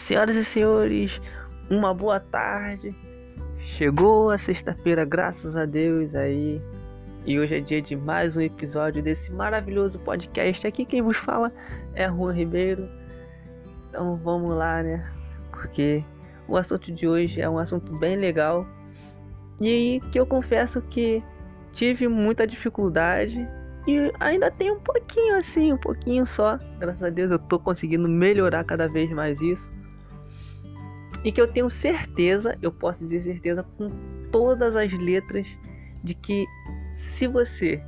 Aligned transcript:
Senhoras 0.00 0.34
e 0.34 0.42
senhores, 0.42 1.20
uma 1.68 1.94
boa 1.94 2.18
tarde. 2.18 2.92
Chegou 3.58 4.30
a 4.30 4.38
sexta-feira, 4.38 5.04
graças 5.04 5.54
a 5.54 5.66
Deus 5.66 6.14
aí. 6.14 6.60
E 7.26 7.38
hoje 7.38 7.58
é 7.58 7.60
dia 7.60 7.82
de 7.82 7.94
mais 7.94 8.36
um 8.36 8.40
episódio 8.40 9.02
desse 9.02 9.30
maravilhoso 9.30 10.00
podcast. 10.00 10.66
Aqui 10.66 10.86
quem 10.86 11.02
vos 11.02 11.18
fala 11.18 11.52
é 11.94 12.08
Juan 12.08 12.32
Ribeiro. 12.32 12.88
Então 13.88 14.16
vamos 14.16 14.50
lá, 14.52 14.82
né? 14.82 15.06
Porque 15.52 16.02
o 16.48 16.56
assunto 16.56 16.90
de 16.90 17.06
hoje 17.06 17.40
é 17.40 17.48
um 17.48 17.58
assunto 17.58 17.96
bem 17.98 18.16
legal. 18.16 18.66
E 19.60 20.00
que 20.10 20.18
eu 20.18 20.26
confesso 20.26 20.80
que 20.80 21.22
tive 21.72 22.08
muita 22.08 22.46
dificuldade 22.46 23.36
e 23.86 24.10
ainda 24.18 24.50
tem 24.50 24.72
um 24.72 24.80
pouquinho 24.80 25.36
assim, 25.36 25.74
um 25.74 25.78
pouquinho 25.78 26.24
só. 26.26 26.58
Graças 26.78 27.02
a 27.02 27.10
Deus 27.10 27.30
eu 27.30 27.38
tô 27.38 27.60
conseguindo 27.60 28.08
melhorar 28.08 28.64
cada 28.64 28.88
vez 28.88 29.08
mais 29.10 29.40
isso 29.42 29.79
e 31.24 31.30
que 31.30 31.40
eu 31.40 31.46
tenho 31.46 31.68
certeza, 31.68 32.56
eu 32.62 32.72
posso 32.72 33.00
dizer 33.06 33.24
certeza 33.24 33.64
com 33.76 33.88
todas 34.30 34.74
as 34.74 34.92
letras 34.92 35.46
de 36.02 36.14
que 36.14 36.46
se 36.94 37.26
você 37.26 37.82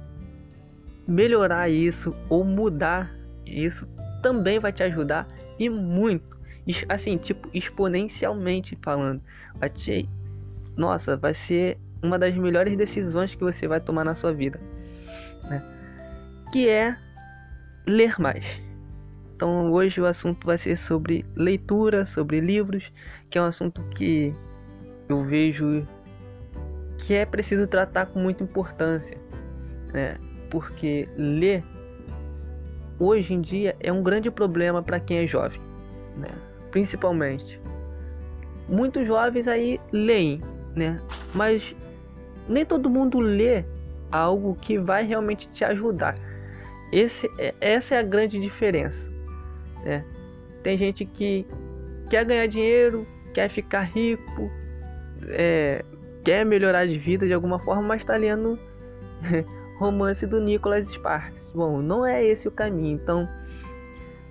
melhorar 1.06 1.68
isso 1.68 2.14
ou 2.28 2.44
mudar 2.44 3.14
isso, 3.46 3.86
também 4.22 4.58
vai 4.58 4.72
te 4.72 4.82
ajudar 4.82 5.28
e 5.58 5.68
muito. 5.68 6.40
Assim, 6.88 7.16
tipo, 7.16 7.48
exponencialmente 7.52 8.78
falando. 8.82 9.20
Vai 9.56 9.68
te... 9.68 10.08
Nossa, 10.76 11.16
vai 11.16 11.34
ser 11.34 11.78
uma 12.02 12.18
das 12.18 12.34
melhores 12.36 12.76
decisões 12.76 13.34
que 13.34 13.42
você 13.42 13.66
vai 13.66 13.80
tomar 13.80 14.04
na 14.04 14.14
sua 14.14 14.32
vida. 14.32 14.60
Né? 15.44 15.62
Que 16.52 16.68
é 16.68 16.96
ler 17.86 18.18
mais. 18.20 18.44
Então 19.42 19.72
hoje 19.72 20.00
o 20.00 20.06
assunto 20.06 20.46
vai 20.46 20.56
ser 20.56 20.78
sobre 20.78 21.26
leitura, 21.34 22.04
sobre 22.04 22.38
livros, 22.38 22.92
que 23.28 23.36
é 23.36 23.42
um 23.42 23.46
assunto 23.46 23.82
que 23.90 24.32
eu 25.08 25.24
vejo 25.24 25.84
que 26.96 27.12
é 27.12 27.26
preciso 27.26 27.66
tratar 27.66 28.06
com 28.06 28.20
muita 28.20 28.44
importância, 28.44 29.18
né? 29.92 30.16
Porque 30.48 31.08
ler 31.16 31.64
hoje 33.00 33.34
em 33.34 33.40
dia 33.40 33.74
é 33.80 33.92
um 33.92 34.00
grande 34.00 34.30
problema 34.30 34.80
para 34.80 35.00
quem 35.00 35.18
é 35.18 35.26
jovem, 35.26 35.60
né? 36.16 36.28
Principalmente. 36.70 37.60
Muitos 38.68 39.04
jovens 39.08 39.48
aí 39.48 39.80
leem, 39.90 40.40
né? 40.76 41.00
Mas 41.34 41.74
nem 42.48 42.64
todo 42.64 42.88
mundo 42.88 43.18
lê 43.18 43.64
algo 44.08 44.56
que 44.60 44.78
vai 44.78 45.04
realmente 45.04 45.48
te 45.48 45.64
ajudar. 45.64 46.14
Esse, 46.92 47.28
é, 47.40 47.52
essa 47.60 47.96
é 47.96 47.98
a 47.98 48.04
grande 48.04 48.38
diferença. 48.38 49.10
Né? 49.84 50.04
Tem 50.62 50.78
gente 50.78 51.04
que 51.04 51.46
quer 52.08 52.24
ganhar 52.24 52.46
dinheiro, 52.46 53.06
quer 53.32 53.48
ficar 53.48 53.82
rico, 53.82 54.50
é, 55.28 55.84
quer 56.24 56.44
melhorar 56.44 56.86
de 56.86 56.98
vida 56.98 57.26
de 57.26 57.32
alguma 57.32 57.58
forma, 57.58 57.82
mas 57.82 58.02
está 58.02 58.16
lendo 58.16 58.58
romance 59.78 60.26
do 60.26 60.40
Nicholas 60.40 60.88
Sparks. 60.88 61.50
Bom, 61.52 61.80
não 61.80 62.06
é 62.06 62.24
esse 62.24 62.46
o 62.46 62.50
caminho. 62.50 62.94
Então, 63.02 63.28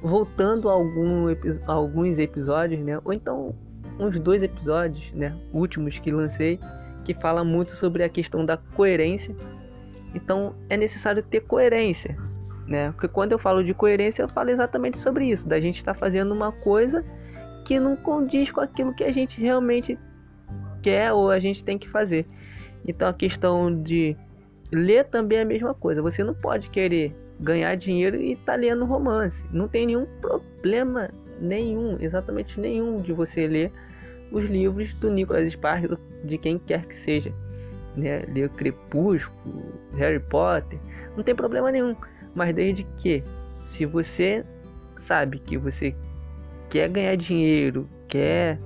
voltando 0.01 0.69
a, 0.69 0.73
algum, 0.73 1.27
a 1.67 1.73
alguns 1.73 2.17
episódios, 2.17 2.81
né? 2.81 2.99
Ou 3.03 3.13
então 3.13 3.55
uns 3.99 4.19
dois 4.19 4.41
episódios, 4.41 5.11
né? 5.13 5.35
Últimos 5.53 5.99
que 5.99 6.11
lancei, 6.11 6.59
que 7.03 7.13
fala 7.13 7.43
muito 7.43 7.71
sobre 7.71 8.03
a 8.03 8.09
questão 8.09 8.45
da 8.45 8.57
coerência. 8.57 9.35
Então, 10.15 10.55
é 10.69 10.77
necessário 10.77 11.21
ter 11.23 11.41
coerência 11.41 12.17
né? 12.67 12.91
Porque 12.91 13.07
quando 13.07 13.31
eu 13.31 13.39
falo 13.39 13.63
de 13.63 13.73
coerência, 13.73 14.23
eu 14.23 14.29
falo 14.29 14.49
exatamente 14.49 14.99
sobre 14.99 15.25
isso, 15.25 15.47
da 15.47 15.59
gente 15.59 15.77
estar 15.77 15.93
tá 15.93 15.99
fazendo 15.99 16.33
uma 16.33 16.51
coisa 16.51 17.03
que 17.65 17.79
não 17.79 17.95
condiz 17.95 18.51
com 18.51 18.61
aquilo 18.61 18.93
que 18.93 19.03
a 19.03 19.11
gente 19.11 19.39
realmente 19.39 19.97
quer 20.81 21.13
ou 21.13 21.29
a 21.29 21.39
gente 21.39 21.63
tem 21.63 21.77
que 21.77 21.89
fazer. 21.89 22.25
Então 22.87 23.07
a 23.07 23.13
questão 23.13 23.81
de 23.81 24.15
ler 24.71 25.05
também 25.05 25.39
é 25.39 25.41
a 25.41 25.45
mesma 25.45 25.73
coisa. 25.73 26.01
Você 26.01 26.23
não 26.23 26.33
pode 26.33 26.69
querer 26.69 27.15
ganhar 27.39 27.75
dinheiro 27.75 28.17
e 28.17 28.33
estar 28.33 28.53
tá 28.53 28.57
lendo 28.57 28.85
romance. 28.85 29.45
Não 29.51 29.67
tem 29.67 29.85
nenhum 29.85 30.05
problema 30.21 31.09
nenhum, 31.39 31.97
exatamente 31.99 32.59
nenhum 32.59 33.01
de 33.01 33.11
você 33.11 33.47
ler 33.47 33.71
os 34.31 34.45
livros 34.45 34.93
do 34.95 35.11
Nicholas 35.11 35.51
Sparks, 35.51 35.97
de 36.23 36.37
quem 36.37 36.57
quer 36.57 36.85
que 36.85 36.95
seja. 36.95 37.33
Né? 37.95 38.25
Ler 38.33 38.47
Crepúsculo, 38.49 39.73
Harry 39.97 40.19
Potter, 40.19 40.79
não 41.17 41.23
tem 41.23 41.35
problema 41.35 41.71
nenhum 41.71 41.95
mas 42.35 42.53
desde 42.53 42.83
que 42.97 43.23
se 43.65 43.85
você 43.85 44.45
sabe 44.97 45.39
que 45.39 45.57
você 45.57 45.95
quer 46.69 46.89
ganhar 46.89 47.15
dinheiro, 47.15 47.87
quer 48.07 48.57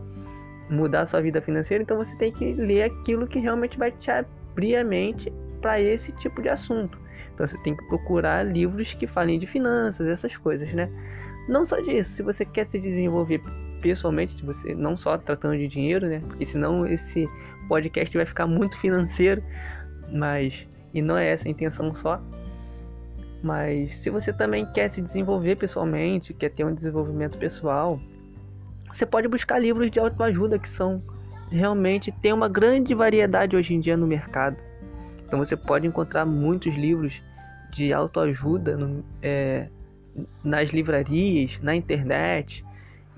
mudar 0.69 1.05
sua 1.05 1.21
vida 1.21 1.41
financeira, 1.41 1.83
então 1.83 1.97
você 1.97 2.15
tem 2.15 2.31
que 2.31 2.53
ler 2.53 2.83
aquilo 2.83 3.27
que 3.27 3.39
realmente 3.39 3.77
vai 3.77 3.91
te 3.91 4.09
abrir 4.09 4.75
a 4.75 4.83
mente 4.83 5.31
para 5.61 5.79
esse 5.79 6.11
tipo 6.11 6.41
de 6.41 6.49
assunto. 6.49 6.99
Então 7.33 7.47
você 7.47 7.57
tem 7.59 7.75
que 7.75 7.83
procurar 7.87 8.43
livros 8.43 8.93
que 8.93 9.05
falem 9.05 9.37
de 9.37 9.45
finanças, 9.45 10.07
essas 10.07 10.35
coisas, 10.37 10.71
né? 10.73 10.89
Não 11.47 11.63
só 11.63 11.79
disso, 11.79 12.11
se 12.11 12.23
você 12.23 12.45
quer 12.45 12.67
se 12.67 12.79
desenvolver 12.79 13.41
pessoalmente, 13.81 14.33
se 14.33 14.43
você 14.43 14.73
não 14.73 14.95
só 14.95 15.17
tratando 15.17 15.57
de 15.57 15.67
dinheiro, 15.67 16.07
né? 16.07 16.19
Porque 16.25 16.45
senão 16.45 16.87
esse 16.87 17.27
podcast 17.67 18.15
vai 18.15 18.25
ficar 18.25 18.47
muito 18.47 18.77
financeiro, 18.79 19.43
mas 20.11 20.65
e 20.93 21.01
não 21.01 21.17
é 21.17 21.27
essa 21.27 21.47
a 21.47 21.51
intenção 21.51 21.93
só. 21.93 22.21
Mas 23.45 23.99
se 23.99 24.09
você 24.09 24.33
também 24.33 24.65
quer 24.65 24.89
se 24.89 24.99
desenvolver 24.99 25.55
pessoalmente, 25.55 26.33
quer 26.33 26.49
ter 26.49 26.63
um 26.63 26.73
desenvolvimento 26.73 27.37
pessoal, 27.37 27.99
você 28.91 29.05
pode 29.05 29.27
buscar 29.27 29.59
livros 29.59 29.91
de 29.91 29.99
autoajuda 29.99 30.57
que 30.57 30.67
são 30.67 30.99
realmente 31.51 32.11
tem 32.11 32.33
uma 32.33 32.49
grande 32.49 32.95
variedade 32.95 33.55
hoje 33.55 33.75
em 33.75 33.79
dia 33.79 33.95
no 33.95 34.07
mercado. 34.07 34.57
Então 35.23 35.37
você 35.37 35.55
pode 35.55 35.85
encontrar 35.85 36.25
muitos 36.25 36.73
livros 36.73 37.21
de 37.71 37.93
autoajuda 37.93 38.75
no, 38.75 39.05
é, 39.21 39.69
nas 40.43 40.71
livrarias, 40.71 41.59
na 41.61 41.75
internet. 41.75 42.65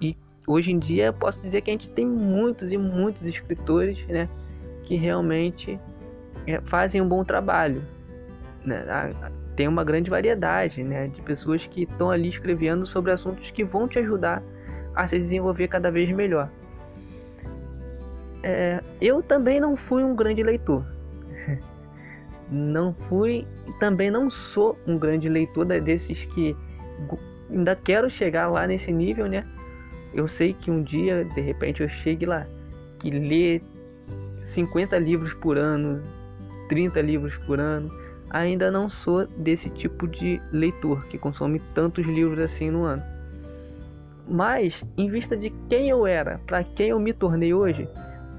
E 0.01 0.13
hoje 0.45 0.73
em 0.73 0.77
dia 0.77 1.13
posso 1.13 1.41
dizer 1.41 1.61
que 1.61 1.69
a 1.69 1.73
gente 1.73 1.89
tem 1.89 2.05
muitos 2.05 2.73
e 2.73 2.77
muitos 2.77 3.23
escritores 3.23 4.05
né, 4.07 4.27
que 4.83 4.97
realmente 4.97 5.79
é, 6.45 6.59
fazem 6.65 6.99
um 6.99 7.07
bom 7.07 7.23
trabalho. 7.23 7.81
Né? 8.65 8.83
Tem 9.57 9.67
uma 9.67 9.83
grande 9.83 10.07
variedade 10.07 10.83
né, 10.83 11.07
de 11.07 11.19
pessoas 11.23 11.65
que 11.65 11.83
estão 11.83 12.11
ali 12.11 12.29
escrevendo 12.29 12.85
sobre 12.85 13.11
assuntos 13.11 13.49
que 13.49 13.63
vão 13.63 13.87
te 13.87 13.97
ajudar 13.97 14.43
a 14.95 15.07
se 15.07 15.17
desenvolver 15.17 15.67
cada 15.67 15.89
vez 15.89 16.09
melhor. 16.11 16.47
É, 18.43 18.83
eu 19.01 19.23
também 19.23 19.59
não 19.59 19.75
fui 19.75 20.03
um 20.03 20.15
grande 20.15 20.43
leitor. 20.43 20.85
Não 22.49 22.93
fui, 22.93 23.45
também 23.77 24.09
não 24.09 24.29
sou 24.29 24.79
um 24.87 24.97
grande 24.97 25.27
leitor 25.27 25.65
desses 25.65 26.23
que 26.27 26.55
ainda 27.51 27.75
quero 27.75 28.09
chegar 28.09 28.47
lá 28.47 28.65
nesse 28.65 28.89
nível, 28.89 29.27
né? 29.27 29.45
Eu 30.13 30.29
sei 30.29 30.53
que 30.53 30.71
um 30.71 30.81
dia, 30.81 31.25
de 31.25 31.41
repente, 31.41 31.83
eu 31.83 31.89
chegue 31.89 32.25
lá, 32.25 32.47
que 32.99 33.11
ler 33.11 33.61
50 34.45 34.97
livros 34.97 35.33
por 35.33 35.57
ano, 35.57 36.01
30 36.69 37.01
livros 37.01 37.35
por 37.39 37.59
ano, 37.59 37.91
ainda 38.29 38.69
não 38.69 38.89
sou 38.89 39.25
desse 39.27 39.69
tipo 39.69 40.07
de 40.07 40.41
leitor 40.51 41.05
que 41.07 41.17
consome 41.17 41.59
tantos 41.73 42.05
livros 42.05 42.39
assim 42.39 42.69
no 42.69 42.83
ano. 42.83 43.03
Mas, 44.27 44.83
em 44.97 45.09
vista 45.09 45.37
de 45.37 45.49
quem 45.69 45.89
eu 45.89 46.05
era, 46.05 46.39
para 46.45 46.63
quem 46.63 46.89
eu 46.89 46.99
me 46.99 47.13
tornei 47.13 47.53
hoje, 47.53 47.87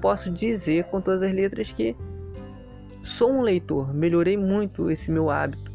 posso 0.01 0.29
dizer 0.31 0.85
com 0.85 1.01
todas 1.01 1.23
as 1.23 1.33
letras 1.33 1.71
que 1.71 1.95
sou 3.03 3.31
um 3.31 3.41
leitor, 3.41 3.93
melhorei 3.93 4.37
muito 4.37 4.91
esse 4.91 5.09
meu 5.09 5.31
hábito 5.31 5.71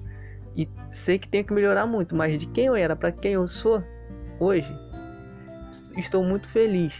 e 0.56 0.68
sei 0.92 1.18
que 1.18 1.28
tenho 1.28 1.44
que 1.44 1.52
melhorar 1.52 1.84
muito, 1.84 2.14
mas 2.14 2.38
de 2.38 2.46
quem 2.46 2.66
eu 2.66 2.76
era 2.76 2.94
para 2.94 3.10
quem 3.10 3.32
eu 3.32 3.48
sou 3.48 3.82
hoje, 4.38 4.72
estou 5.96 6.22
muito 6.22 6.48
feliz. 6.48 6.92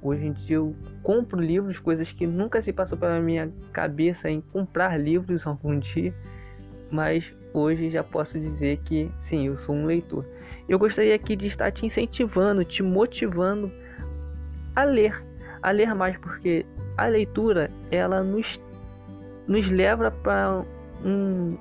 Hoje 0.00 0.24
em 0.24 0.32
dia 0.32 0.56
eu 0.56 0.74
compro 1.02 1.40
livros, 1.40 1.78
coisas 1.78 2.10
que 2.10 2.26
nunca 2.26 2.62
se 2.62 2.72
passou 2.72 2.96
pela 2.96 3.20
minha 3.20 3.52
cabeça 3.72 4.30
em 4.30 4.40
comprar 4.40 4.98
livros 4.98 5.46
algum 5.46 5.78
dia 5.78 6.14
mas 6.90 7.32
hoje 7.52 7.90
já 7.90 8.02
posso 8.02 8.38
dizer 8.38 8.78
que 8.84 9.10
sim, 9.18 9.46
eu 9.46 9.56
sou 9.56 9.74
um 9.74 9.86
leitor. 9.86 10.24
Eu 10.68 10.78
gostaria 10.78 11.14
aqui 11.14 11.36
de 11.36 11.46
estar 11.46 11.70
te 11.70 11.86
incentivando, 11.86 12.64
te 12.64 12.82
motivando 12.82 13.70
a 14.74 14.84
ler, 14.84 15.22
a 15.62 15.70
ler 15.70 15.94
mais, 15.94 16.16
porque 16.18 16.66
a 16.96 17.06
leitura 17.06 17.70
ela 17.90 18.22
nos, 18.22 18.60
nos 19.46 19.70
leva 19.70 20.10
para 20.10 20.64
um, 21.04 21.56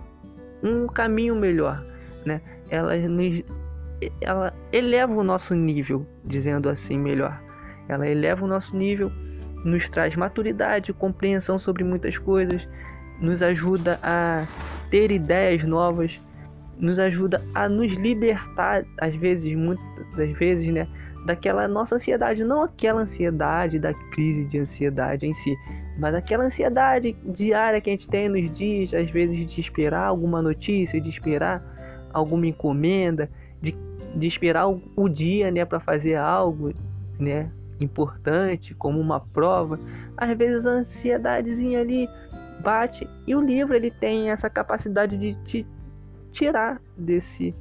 um 0.63 0.87
caminho 0.87 1.35
melhor, 1.35 1.83
né? 2.25 2.41
Ela 2.69 2.97
nos 2.97 3.43
ela 4.21 4.53
eleva 4.71 5.13
o 5.13 5.23
nosso 5.23 5.53
nível, 5.55 6.05
dizendo 6.23 6.69
assim 6.69 6.97
melhor. 6.97 7.39
Ela 7.87 8.07
eleva 8.07 8.43
o 8.43 8.47
nosso 8.47 8.75
nível, 8.75 9.11
nos 9.63 9.87
traz 9.89 10.15
maturidade, 10.15 10.91
compreensão 10.93 11.57
sobre 11.57 11.83
muitas 11.83 12.17
coisas, 12.17 12.67
nos 13.19 13.41
ajuda 13.41 13.99
a 14.03 14.45
ter 14.89 15.11
ideias 15.11 15.63
novas, 15.63 16.19
nos 16.77 16.99
ajuda 16.99 17.41
a 17.53 17.69
nos 17.69 17.91
libertar, 17.93 18.85
às 18.99 19.15
vezes, 19.15 19.55
muitas 19.55 20.31
vezes, 20.37 20.71
né, 20.73 20.87
daquela 21.25 21.67
nossa 21.67 21.95
ansiedade, 21.95 22.43
não 22.43 22.61
aquela 22.61 23.01
ansiedade 23.01 23.79
da 23.79 23.93
crise 24.11 24.45
de 24.45 24.59
ansiedade 24.59 25.25
em 25.25 25.33
si, 25.33 25.55
mas 25.97 26.13
aquela 26.13 26.43
ansiedade 26.43 27.15
diária 27.25 27.79
que 27.81 27.89
a 27.89 27.93
gente 27.93 28.07
tem 28.07 28.29
nos 28.29 28.51
dias, 28.55 28.93
às 28.93 29.09
vezes 29.09 29.51
de 29.51 29.59
esperar 29.61 30.07
alguma 30.07 30.41
notícia, 30.41 30.99
de 30.99 31.09
esperar 31.09 31.63
alguma 32.13 32.45
encomenda, 32.45 33.29
de, 33.61 33.75
de 34.15 34.27
esperar 34.27 34.67
o, 34.67 34.81
o 34.95 35.09
dia, 35.09 35.49
né, 35.49 35.65
para 35.65 35.79
fazer 35.79 36.15
algo, 36.15 36.73
né, 37.17 37.49
importante, 37.79 38.73
como 38.73 38.99
uma 38.99 39.19
prova. 39.19 39.79
Às 40.17 40.37
vezes 40.37 40.65
a 40.65 40.71
ansiedadezinha 40.71 41.81
ali 41.81 42.07
bate 42.65 43.07
e 43.27 43.35
o 43.35 43.41
livro 43.41 43.75
ele 43.75 43.91
tem 43.91 44.31
essa 44.31 44.49
capacidade 44.49 45.15
de 45.17 45.35
te 45.43 45.67
tirar 46.31 46.81
desse 46.97 47.53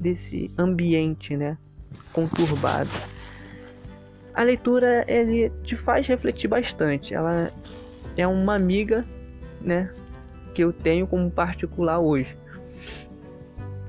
desse 0.00 0.50
ambiente, 0.56 1.36
né, 1.36 1.58
conturbado. 2.12 2.88
A 4.32 4.42
leitura 4.44 5.04
ele 5.08 5.50
te 5.64 5.76
faz 5.76 6.06
refletir 6.06 6.48
bastante. 6.48 7.12
Ela 7.12 7.50
é 8.16 8.26
uma 8.26 8.54
amiga, 8.54 9.04
né, 9.60 9.92
que 10.54 10.62
eu 10.62 10.72
tenho 10.72 11.06
como 11.06 11.28
particular 11.30 11.98
hoje. 11.98 12.34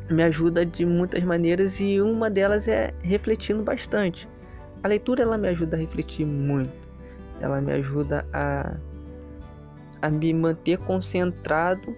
Me 0.09 0.23
ajuda 0.23 0.65
de 0.65 0.83
muitas 0.83 1.23
maneiras 1.23 1.79
e 1.79 2.01
uma 2.01 2.27
delas 2.27 2.67
é 2.67 2.91
refletindo 3.03 3.61
bastante. 3.61 4.27
A 4.83 4.87
leitura 4.87 5.21
ela 5.21 5.37
me 5.37 5.47
ajuda 5.47 5.77
a 5.77 5.79
refletir 5.79 6.25
muito. 6.25 6.73
Ela 7.39 7.61
me 7.61 7.71
ajuda 7.71 8.25
a 8.33 8.75
a 10.01 10.09
me 10.09 10.33
manter 10.33 10.77
concentrado 10.79 11.95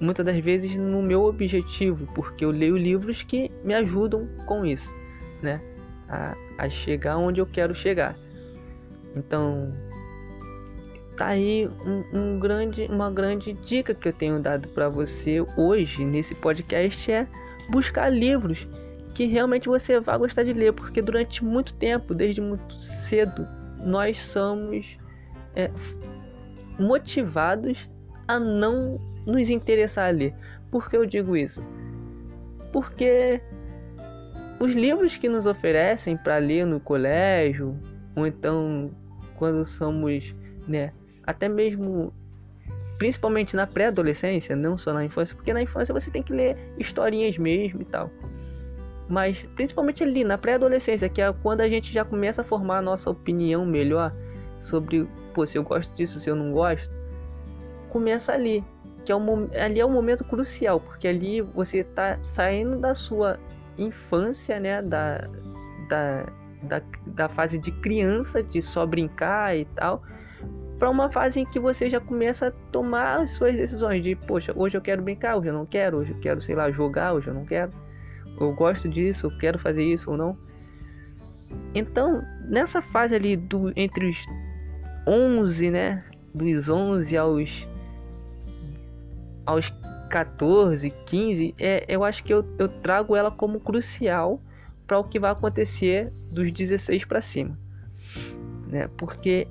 muitas 0.00 0.24
das 0.24 0.38
vezes 0.38 0.74
no 0.76 1.02
meu 1.02 1.24
objetivo, 1.24 2.06
porque 2.14 2.44
eu 2.44 2.50
leio 2.50 2.76
livros 2.76 3.22
que 3.22 3.50
me 3.64 3.74
ajudam 3.74 4.28
com 4.46 4.64
isso, 4.64 4.88
né? 5.42 5.60
A, 6.08 6.36
a 6.56 6.68
chegar 6.68 7.16
onde 7.16 7.40
eu 7.40 7.46
quero 7.46 7.74
chegar. 7.74 8.16
Então, 9.16 9.72
tá 11.16 11.26
aí 11.26 11.68
um, 11.84 12.04
um, 12.12 12.38
grande, 12.38 12.86
uma 12.88 13.10
grande 13.10 13.52
dica 13.52 13.94
que 13.94 14.08
eu 14.08 14.12
tenho 14.12 14.40
dado 14.40 14.68
para 14.68 14.88
você 14.88 15.44
hoje 15.56 16.04
nesse 16.04 16.34
podcast 16.34 17.10
é 17.10 17.26
buscar 17.68 18.08
livros 18.08 18.66
que 19.14 19.26
realmente 19.26 19.68
você 19.68 19.98
vai 19.98 20.16
gostar 20.16 20.44
de 20.44 20.52
ler, 20.52 20.72
porque 20.72 21.02
durante 21.02 21.44
muito 21.44 21.74
tempo, 21.74 22.14
desde 22.14 22.40
muito 22.40 22.72
cedo, 22.80 23.48
nós 23.84 24.20
somos 24.20 24.96
é, 25.56 25.68
motivados 26.78 27.88
a 28.26 28.38
não 28.38 29.00
nos 29.26 29.50
interessar 29.50 30.08
a 30.08 30.10
ler. 30.10 30.34
Por 30.70 30.88
que 30.88 30.96
eu 30.96 31.06
digo 31.06 31.36
isso? 31.36 31.62
Porque 32.72 33.40
os 34.60 34.72
livros 34.72 35.16
que 35.16 35.28
nos 35.28 35.46
oferecem 35.46 36.16
para 36.16 36.38
ler 36.38 36.66
no 36.66 36.80
colégio, 36.80 37.76
ou 38.14 38.26
então 38.26 38.90
quando 39.36 39.64
somos, 39.64 40.34
né, 40.66 40.92
até 41.24 41.48
mesmo 41.48 42.12
principalmente 42.98 43.54
na 43.54 43.66
pré-adolescência, 43.66 44.56
não 44.56 44.76
só 44.76 44.92
na 44.92 45.04
infância, 45.04 45.34
porque 45.34 45.52
na 45.52 45.62
infância 45.62 45.94
você 45.94 46.10
tem 46.10 46.22
que 46.22 46.32
ler 46.32 46.56
historinhas 46.76 47.38
mesmo 47.38 47.80
e 47.80 47.84
tal. 47.84 48.10
Mas 49.08 49.38
principalmente 49.54 50.02
ali 50.02 50.24
na 50.24 50.36
pré-adolescência, 50.36 51.08
que 51.08 51.22
é 51.22 51.32
quando 51.32 51.60
a 51.60 51.68
gente 51.68 51.92
já 51.92 52.04
começa 52.04 52.42
a 52.42 52.44
formar 52.44 52.78
a 52.78 52.82
nossa 52.82 53.08
opinião 53.08 53.64
melhor 53.64 54.12
sobre, 54.60 55.08
pô, 55.38 55.46
se 55.46 55.56
eu 55.56 55.62
gosto 55.62 55.94
disso, 55.94 56.18
se 56.18 56.28
eu 56.28 56.34
não 56.34 56.50
gosto, 56.50 56.92
começa 57.90 58.32
ali 58.32 58.64
que 59.04 59.12
é 59.12 59.14
um, 59.14 59.48
ali 59.54 59.78
é 59.78 59.86
um 59.86 59.92
momento 59.92 60.24
crucial, 60.24 60.80
porque 60.80 61.06
ali 61.06 61.40
você 61.40 61.78
está 61.78 62.18
saindo 62.24 62.76
da 62.80 62.92
sua 62.92 63.38
infância, 63.78 64.58
né, 64.58 64.82
da, 64.82 65.28
da, 65.88 66.26
da, 66.64 66.82
da 67.06 67.28
fase 67.28 67.56
de 67.56 67.70
criança, 67.70 68.42
de 68.42 68.60
só 68.60 68.84
brincar 68.84 69.56
e 69.56 69.64
tal, 69.76 70.02
para 70.76 70.90
uma 70.90 71.08
fase 71.08 71.38
em 71.38 71.46
que 71.46 71.60
você 71.60 71.88
já 71.88 72.00
começa 72.00 72.48
a 72.48 72.50
tomar 72.72 73.20
as 73.20 73.30
suas 73.30 73.54
decisões 73.54 74.02
de, 74.02 74.16
poxa, 74.16 74.52
hoje 74.56 74.76
eu 74.76 74.82
quero 74.82 75.00
brincar, 75.00 75.36
hoje 75.36 75.50
eu 75.50 75.54
não 75.54 75.64
quero, 75.64 75.98
hoje 75.98 76.10
eu 76.10 76.20
quero, 76.20 76.42
sei 76.42 76.56
lá, 76.56 76.68
jogar, 76.72 77.12
hoje 77.12 77.28
eu 77.28 77.34
não 77.34 77.44
quero, 77.44 77.72
eu 78.40 78.52
gosto 78.52 78.88
disso, 78.88 79.28
eu 79.28 79.38
quero 79.38 79.56
fazer 79.56 79.84
isso 79.84 80.10
ou 80.10 80.16
não. 80.16 80.36
Então, 81.76 82.22
nessa 82.48 82.82
fase 82.82 83.14
ali 83.14 83.36
do 83.36 83.72
entre 83.76 84.10
os 84.10 84.18
11, 85.08 85.70
né, 85.70 86.04
dos 86.34 86.68
11 86.68 87.16
aos 87.16 87.66
aos 89.46 89.72
14, 90.10 90.90
15, 91.06 91.54
é, 91.58 91.84
eu 91.88 92.04
acho 92.04 92.22
que 92.22 92.32
eu, 92.32 92.44
eu 92.58 92.68
trago 92.68 93.16
ela 93.16 93.30
como 93.30 93.60
crucial 93.60 94.38
para 94.86 94.98
o 94.98 95.04
que 95.04 95.18
vai 95.18 95.30
acontecer 95.30 96.12
dos 96.30 96.52
16 96.52 97.06
para 97.06 97.22
cima. 97.22 97.58
Né? 98.66 98.90
Porque 98.98 99.48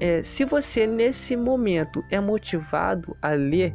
é, 0.00 0.22
se 0.24 0.44
você 0.44 0.86
nesse 0.86 1.36
momento 1.36 2.04
é 2.10 2.18
motivado 2.18 3.16
a 3.22 3.30
ler, 3.30 3.72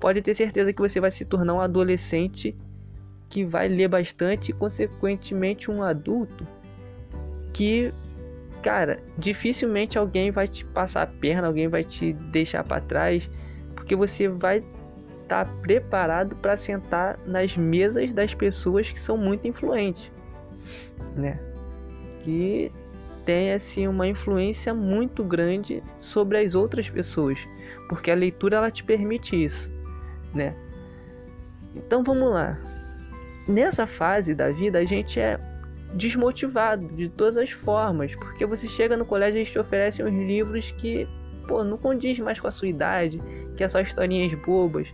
pode 0.00 0.22
ter 0.22 0.34
certeza 0.34 0.72
que 0.72 0.80
você 0.80 1.00
vai 1.00 1.10
se 1.10 1.24
tornar 1.24 1.52
um 1.52 1.60
adolescente 1.60 2.56
que 3.28 3.44
vai 3.44 3.68
ler 3.68 3.88
bastante 3.88 4.50
e, 4.50 4.54
consequentemente, 4.54 5.70
um 5.70 5.82
adulto 5.82 6.46
que, 7.52 7.92
cara, 8.66 8.98
dificilmente 9.16 9.96
alguém 9.96 10.32
vai 10.32 10.48
te 10.48 10.64
passar 10.64 11.02
a 11.02 11.06
perna, 11.06 11.46
alguém 11.46 11.68
vai 11.68 11.84
te 11.84 12.12
deixar 12.12 12.64
para 12.64 12.80
trás 12.80 13.30
porque 13.76 13.94
você 13.94 14.26
vai 14.26 14.58
estar 14.58 15.44
tá 15.44 15.52
preparado 15.62 16.34
para 16.34 16.56
sentar 16.56 17.16
nas 17.24 17.56
mesas 17.56 18.12
das 18.12 18.34
pessoas 18.34 18.90
que 18.90 18.98
são 18.98 19.16
muito 19.16 19.46
influentes, 19.46 20.10
né? 21.14 21.38
Que 22.22 22.72
tem 23.24 23.52
assim 23.52 23.86
uma 23.86 24.08
influência 24.08 24.74
muito 24.74 25.22
grande 25.22 25.80
sobre 26.00 26.38
as 26.38 26.56
outras 26.56 26.90
pessoas, 26.90 27.38
porque 27.88 28.10
a 28.10 28.16
leitura 28.16 28.56
ela 28.56 28.70
te 28.72 28.82
permite 28.82 29.44
isso, 29.44 29.70
né? 30.34 30.56
Então 31.72 32.02
vamos 32.02 32.32
lá. 32.32 32.58
Nessa 33.46 33.86
fase 33.86 34.34
da 34.34 34.50
vida 34.50 34.80
a 34.80 34.84
gente 34.84 35.20
é 35.20 35.38
desmotivado 35.94 36.86
de 36.88 37.08
todas 37.08 37.36
as 37.36 37.50
formas, 37.50 38.14
porque 38.14 38.44
você 38.44 38.66
chega 38.68 38.96
no 38.96 39.04
colégio 39.04 39.38
e 39.38 39.40
eles 39.40 39.50
te 39.50 39.58
oferecem 39.58 40.04
uns 40.04 40.26
livros 40.26 40.70
que 40.72 41.08
pô, 41.46 41.62
não 41.64 41.78
condiz 41.78 42.18
mais 42.18 42.40
com 42.40 42.48
a 42.48 42.50
sua 42.50 42.68
idade, 42.68 43.20
que 43.56 43.64
é 43.64 43.68
só 43.68 43.80
historinhas 43.80 44.32
bobas, 44.40 44.88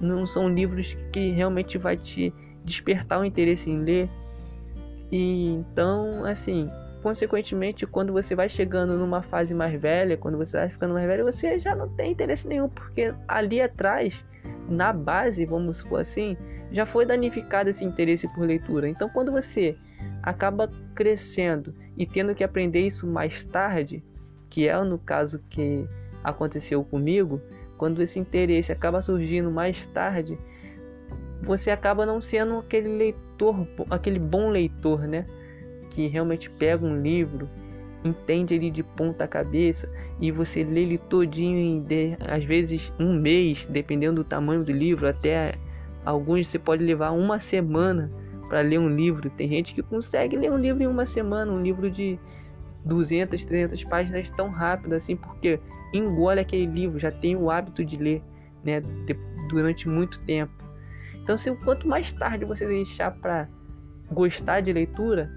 não 0.00 0.26
são 0.26 0.48
livros 0.48 0.96
que 1.12 1.30
realmente 1.30 1.78
vai 1.78 1.96
te 1.96 2.32
despertar 2.64 3.20
o 3.20 3.24
interesse 3.24 3.70
em 3.70 3.78
ler. 3.78 4.08
E 5.10 5.46
então, 5.46 6.24
assim, 6.24 6.66
consequentemente, 7.02 7.86
quando 7.86 8.12
você 8.12 8.34
vai 8.34 8.48
chegando 8.48 8.96
numa 8.96 9.22
fase 9.22 9.54
mais 9.54 9.80
velha, 9.80 10.16
quando 10.16 10.38
você 10.38 10.56
vai 10.56 10.68
ficando 10.68 10.94
mais 10.94 11.06
velho, 11.06 11.24
você 11.24 11.58
já 11.58 11.74
não 11.74 11.88
tem 11.88 12.12
interesse 12.12 12.46
nenhum, 12.46 12.68
porque 12.68 13.14
ali 13.26 13.60
atrás, 13.60 14.14
na 14.68 14.92
base, 14.92 15.44
vamos 15.44 15.78
supor 15.78 16.00
assim, 16.00 16.36
já 16.70 16.84
foi 16.84 17.06
danificado 17.06 17.70
esse 17.70 17.84
interesse 17.84 18.28
por 18.34 18.46
leitura. 18.46 18.88
Então, 18.88 19.08
quando 19.08 19.32
você 19.32 19.76
acaba 20.22 20.70
crescendo 20.94 21.74
e 21.96 22.06
tendo 22.06 22.34
que 22.34 22.44
aprender 22.44 22.86
isso 22.86 23.06
mais 23.06 23.44
tarde, 23.44 24.02
que 24.50 24.68
é 24.68 24.82
no 24.82 24.98
caso 24.98 25.40
que 25.48 25.86
aconteceu 26.22 26.82
comigo, 26.84 27.40
quando 27.76 28.02
esse 28.02 28.18
interesse 28.18 28.72
acaba 28.72 29.00
surgindo 29.00 29.50
mais 29.50 29.86
tarde, 29.86 30.36
você 31.42 31.70
acaba 31.70 32.04
não 32.04 32.20
sendo 32.20 32.58
aquele 32.58 32.88
leitor, 32.88 33.66
aquele 33.88 34.18
bom 34.18 34.50
leitor, 34.50 35.06
né? 35.06 35.24
Que 35.90 36.08
realmente 36.08 36.50
pega 36.50 36.84
um 36.84 37.00
livro, 37.00 37.48
entende 38.04 38.54
ele 38.54 38.70
de 38.70 38.82
ponta 38.82 39.26
cabeça 39.26 39.88
e 40.20 40.30
você 40.30 40.64
lê 40.64 40.82
ele 40.82 40.98
todinho 40.98 41.58
em 41.58 42.16
às 42.28 42.44
vezes 42.44 42.92
um 42.98 43.14
mês, 43.14 43.66
dependendo 43.70 44.22
do 44.22 44.28
tamanho 44.28 44.64
do 44.64 44.72
livro, 44.72 45.08
até 45.08 45.54
alguns 46.04 46.48
você 46.48 46.58
pode 46.58 46.84
levar 46.84 47.10
uma 47.12 47.38
semana 47.38 48.10
para 48.48 48.60
ler 48.60 48.78
um 48.78 48.88
livro. 48.88 49.30
Tem 49.30 49.48
gente 49.48 49.74
que 49.74 49.82
consegue 49.82 50.36
ler 50.36 50.50
um 50.50 50.58
livro 50.58 50.82
em 50.82 50.86
uma 50.86 51.06
semana, 51.06 51.52
um 51.52 51.62
livro 51.62 51.90
de 51.90 52.18
200, 52.84 53.44
300 53.44 53.84
páginas 53.84 54.30
tão 54.30 54.48
rápido 54.48 54.94
assim, 54.94 55.16
porque 55.16 55.60
engole 55.92 56.40
aquele 56.40 56.66
livro, 56.66 56.98
já 56.98 57.10
tem 57.10 57.36
o 57.36 57.50
hábito 57.50 57.84
de 57.84 57.96
ler, 57.96 58.22
né, 58.64 58.80
durante 59.48 59.88
muito 59.88 60.20
tempo. 60.20 60.52
Então, 61.22 61.36
se 61.36 61.54
quanto 61.56 61.86
mais 61.86 62.12
tarde 62.12 62.44
você 62.44 62.66
deixar 62.66 63.10
para 63.10 63.48
gostar 64.10 64.60
de 64.60 64.72
leitura, 64.72 65.30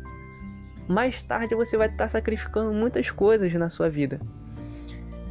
mais 0.88 1.22
tarde 1.24 1.56
você 1.56 1.78
vai 1.78 1.88
estar 1.88 2.10
sacrificando 2.10 2.72
muitas 2.74 3.10
coisas 3.12 3.54
na 3.54 3.70
sua 3.70 3.90
vida. 3.90 4.20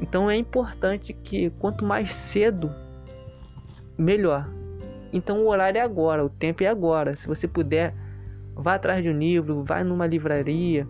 Então 0.01 0.31
é 0.31 0.37
importante 0.37 1.13
que 1.13 1.51
quanto 1.59 1.85
mais 1.85 2.15
cedo, 2.15 2.71
melhor. 3.99 4.49
Então 5.13 5.45
o 5.45 5.49
horário 5.49 5.79
é 5.79 5.83
agora, 5.83 6.25
o 6.25 6.29
tempo 6.29 6.63
é 6.63 6.67
agora. 6.67 7.17
Se 7.17 7.27
você 7.27 7.49
puder, 7.49 7.95
vá 8.55 8.75
atrás 8.75 9.03
de 9.03 9.11
um 9.11 9.19
livro, 9.19 9.65
vá 9.65 9.83
numa 9.83 10.07
livraria, 10.07 10.87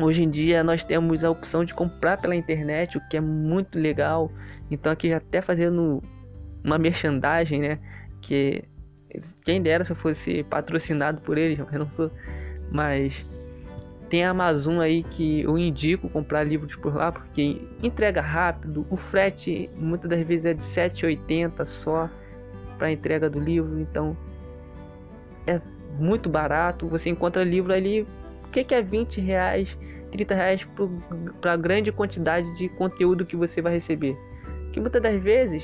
Hoje 0.00 0.22
em 0.22 0.30
dia 0.30 0.64
nós 0.64 0.84
temos 0.84 1.22
a 1.22 1.30
opção 1.30 1.64
de 1.64 1.74
comprar 1.74 2.20
pela 2.20 2.34
internet, 2.34 2.96
o 2.96 3.08
que 3.08 3.16
é 3.16 3.20
muito 3.20 3.78
legal. 3.78 4.32
Então 4.70 4.90
aqui 4.90 5.08
já 5.10 5.18
até 5.18 5.40
fazendo 5.40 6.02
uma 6.64 6.78
merchandising, 6.78 7.60
né? 7.60 7.78
Que 8.20 8.64
quem 9.44 9.60
dera 9.60 9.84
se 9.84 9.92
eu 9.92 9.96
fosse 9.96 10.42
patrocinado 10.44 11.20
por 11.20 11.36
eles, 11.36 11.58
mas 11.64 11.72
não 11.72 11.90
sou. 11.90 12.10
Mas 12.70 13.24
Tem 14.08 14.24
a 14.24 14.30
Amazon 14.30 14.80
aí 14.80 15.02
que 15.02 15.42
eu 15.42 15.58
indico 15.58 16.08
comprar 16.08 16.42
livros 16.42 16.74
por 16.74 16.94
lá 16.94 17.12
porque 17.12 17.60
entrega 17.82 18.20
rápido. 18.20 18.86
O 18.90 18.96
frete 18.96 19.70
muitas 19.76 20.10
das 20.10 20.22
vezes 20.22 20.46
é 20.46 20.54
de 20.54 20.62
7,80 20.62 21.66
só 21.66 22.10
para 22.82 22.90
entrega 22.90 23.30
do 23.30 23.38
livro, 23.38 23.78
então 23.78 24.16
é 25.46 25.60
muito 26.00 26.28
barato. 26.28 26.88
Você 26.88 27.10
encontra 27.10 27.44
livro 27.44 27.72
ali, 27.72 28.02
o 28.44 28.48
que, 28.50 28.64
que 28.64 28.74
é 28.74 28.82
20 28.82 29.20
reais, 29.20 29.78
30 30.10 30.34
reais 30.34 30.68
para 31.40 31.52
a 31.52 31.56
grande 31.56 31.92
quantidade 31.92 32.52
de 32.56 32.68
conteúdo 32.68 33.24
que 33.24 33.36
você 33.36 33.62
vai 33.62 33.74
receber. 33.74 34.18
Que 34.72 34.80
muitas 34.80 35.00
das 35.00 35.22
vezes 35.22 35.62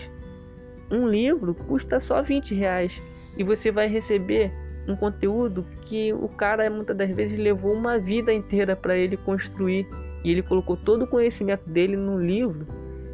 um 0.93 1.09
livro 1.09 1.57
custa 1.57 1.99
só 1.99 2.23
20 2.23 2.55
reais 2.55 3.03
e 3.37 3.43
você 3.43 3.73
vai 3.73 3.89
receber 3.89 4.53
um 4.87 4.95
conteúdo 4.95 5.67
que 5.87 6.13
o 6.13 6.29
cara 6.29 6.71
muitas 6.71 6.97
das 6.97 7.11
vezes 7.11 7.37
levou 7.37 7.73
uma 7.73 7.99
vida 7.99 8.33
inteira 8.33 8.77
para 8.77 8.97
ele 8.97 9.17
construir 9.17 9.89
e 10.23 10.31
ele 10.31 10.43
colocou 10.43 10.77
todo 10.77 11.03
o 11.03 11.07
conhecimento 11.09 11.69
dele 11.69 11.97
no 11.97 12.17
livro 12.17 12.65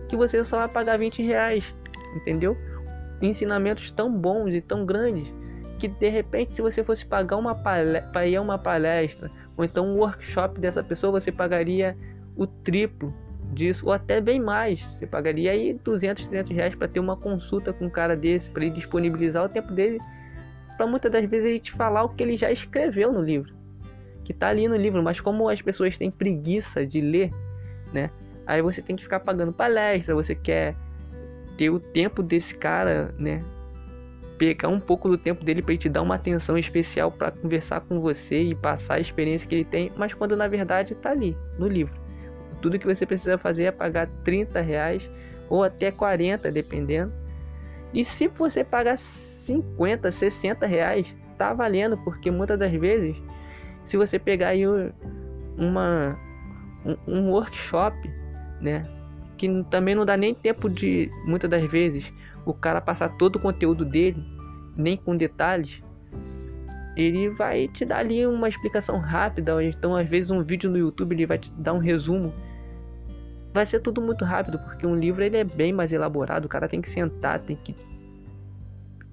que 0.08 0.16
você 0.16 0.44
só 0.44 0.58
vai 0.58 0.68
pagar 0.68 0.98
20 0.98 1.22
reais, 1.22 1.64
entendeu? 2.14 2.54
Ensinamentos 3.26 3.90
tão 3.90 4.12
bons 4.12 4.52
e 4.52 4.60
tão 4.60 4.84
grandes 4.84 5.32
que 5.78 5.88
de 5.88 6.08
repente 6.08 6.54
se 6.54 6.62
você 6.62 6.84
fosse 6.84 7.04
pagar 7.04 7.36
uma 7.36 7.54
para 7.54 8.26
ir 8.26 8.36
a 8.36 8.42
uma 8.42 8.58
palestra 8.58 9.30
ou 9.56 9.64
então 9.64 9.86
um 9.86 9.98
workshop 9.98 10.60
dessa 10.60 10.84
pessoa 10.84 11.20
você 11.20 11.32
pagaria 11.32 11.96
o 12.36 12.46
triplo 12.46 13.12
disso 13.52 13.86
ou 13.86 13.92
até 13.92 14.20
bem 14.20 14.40
mais 14.40 14.80
você 14.80 15.06
pagaria 15.06 15.50
aí 15.50 15.74
200 15.82 16.28
300 16.28 16.56
reais 16.56 16.74
para 16.74 16.86
ter 16.86 17.00
uma 17.00 17.16
consulta 17.16 17.72
com 17.72 17.86
um 17.86 17.90
cara 17.90 18.16
desse 18.16 18.48
para 18.50 18.64
ele 18.64 18.74
disponibilizar 18.74 19.44
o 19.44 19.48
tempo 19.48 19.72
dele 19.72 19.98
para 20.76 20.86
muitas 20.86 21.10
das 21.10 21.24
vezes 21.24 21.46
ele 21.46 21.60
te 21.60 21.72
falar 21.72 22.04
o 22.04 22.08
que 22.08 22.22
ele 22.22 22.36
já 22.36 22.50
escreveu 22.50 23.12
no 23.12 23.20
livro, 23.20 23.52
que 24.24 24.32
está 24.32 24.48
ali 24.48 24.66
no 24.68 24.76
livro, 24.76 25.02
mas 25.02 25.20
como 25.20 25.48
as 25.48 25.62
pessoas 25.62 25.96
têm 25.96 26.10
preguiça 26.10 26.86
de 26.86 27.00
ler, 27.00 27.30
né? 27.92 28.10
Aí 28.46 28.60
você 28.60 28.82
tem 28.82 28.96
que 28.96 29.02
ficar 29.02 29.20
pagando 29.20 29.52
palestra, 29.52 30.14
você 30.14 30.34
quer 30.34 30.74
ter 31.56 31.70
o 31.70 31.78
tempo 31.78 32.22
desse 32.22 32.54
cara, 32.54 33.14
né? 33.18 33.40
Pegar 34.38 34.68
um 34.68 34.80
pouco 34.80 35.08
do 35.08 35.16
tempo 35.16 35.44
dele 35.44 35.62
para 35.62 35.76
te 35.76 35.88
dar 35.88 36.02
uma 36.02 36.16
atenção 36.16 36.58
especial 36.58 37.10
para 37.10 37.30
conversar 37.30 37.80
com 37.82 38.00
você 38.00 38.42
e 38.42 38.54
passar 38.54 38.94
a 38.94 39.00
experiência 39.00 39.48
que 39.48 39.54
ele 39.54 39.64
tem, 39.64 39.92
mas 39.96 40.12
quando 40.12 40.36
na 40.36 40.48
verdade 40.48 40.92
está 40.92 41.10
ali 41.10 41.36
no 41.58 41.68
livro. 41.68 41.94
Tudo 42.60 42.78
que 42.78 42.86
você 42.86 43.06
precisa 43.06 43.38
fazer 43.38 43.64
é 43.64 43.70
pagar 43.70 44.08
30 44.24 44.60
reais 44.60 45.08
ou 45.48 45.62
até 45.62 45.90
40, 45.90 46.50
dependendo. 46.50 47.12
E 47.92 48.04
se 48.04 48.26
você 48.26 48.64
pagar 48.64 48.98
50, 48.98 50.10
60 50.10 50.66
reais 50.66 51.14
tá 51.38 51.52
valendo, 51.52 51.96
porque 51.98 52.30
muitas 52.30 52.58
das 52.58 52.72
vezes, 52.72 53.16
se 53.84 53.96
você 53.96 54.18
pegar 54.18 54.48
aí 54.48 54.64
uma, 55.56 56.18
um, 56.84 56.96
um 57.06 57.30
workshop, 57.30 57.96
né, 58.60 58.82
que 59.36 59.64
também 59.64 59.94
não 59.94 60.04
dá 60.04 60.16
nem 60.16 60.34
tempo 60.34 60.68
de, 60.68 61.10
muitas 61.26 61.50
das 61.50 61.64
vezes, 61.64 62.12
o 62.44 62.52
cara 62.52 62.80
passar 62.80 63.08
todo 63.16 63.36
o 63.36 63.40
conteúdo 63.40 63.84
dele, 63.84 64.22
nem 64.76 64.96
com 64.96 65.16
detalhes, 65.16 65.82
ele 66.96 67.28
vai 67.28 67.68
te 67.68 67.84
dar 67.84 67.98
ali 67.98 68.26
uma 68.26 68.48
explicação 68.48 68.98
rápida, 68.98 69.62
então 69.64 69.96
às 69.96 70.08
vezes 70.08 70.30
um 70.30 70.42
vídeo 70.42 70.70
no 70.70 70.78
YouTube 70.78 71.14
ele 71.14 71.26
vai 71.26 71.38
te 71.38 71.52
dar 71.52 71.72
um 71.72 71.78
resumo. 71.78 72.32
Vai 73.52 73.66
ser 73.66 73.80
tudo 73.80 74.00
muito 74.00 74.24
rápido, 74.24 74.58
porque 74.58 74.86
um 74.86 74.96
livro 74.96 75.22
ele 75.22 75.36
é 75.36 75.44
bem 75.44 75.72
mais 75.72 75.92
elaborado, 75.92 76.46
o 76.46 76.48
cara 76.48 76.68
tem 76.68 76.80
que 76.80 76.90
sentar, 76.90 77.40
tem 77.40 77.56
que 77.56 77.74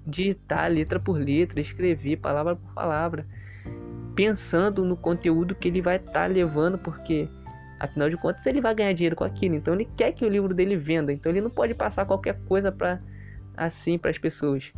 digitar 0.06 0.70
letra 0.70 0.98
por 0.98 1.16
letra, 1.16 1.60
escrever 1.60 2.16
palavra 2.16 2.56
por 2.56 2.74
palavra, 2.74 3.26
pensando 4.14 4.84
no 4.84 4.96
conteúdo 4.96 5.54
que 5.54 5.68
ele 5.68 5.80
vai 5.80 5.96
estar 5.96 6.12
tá 6.12 6.26
levando, 6.26 6.78
porque 6.78 7.28
afinal 7.82 8.08
de 8.08 8.16
contas 8.16 8.46
ele 8.46 8.60
vai 8.60 8.72
ganhar 8.74 8.92
dinheiro 8.92 9.16
com 9.16 9.24
aquilo, 9.24 9.56
então 9.56 9.74
ele 9.74 9.88
quer 9.96 10.12
que 10.12 10.24
o 10.24 10.28
livro 10.28 10.54
dele 10.54 10.76
venda, 10.76 11.12
então 11.12 11.30
ele 11.32 11.40
não 11.40 11.50
pode 11.50 11.74
passar 11.74 12.06
qualquer 12.06 12.38
coisa 12.46 12.70
para 12.70 13.00
assim 13.56 13.98
para 13.98 14.10
as 14.12 14.18
pessoas. 14.18 14.72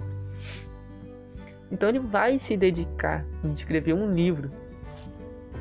Então 1.71 1.89
ele 1.89 1.99
vai 1.99 2.39
se 2.39 2.57
dedicar 2.57 3.25
em 3.45 3.53
escrever 3.53 3.93
um 3.93 4.13
livro. 4.13 4.51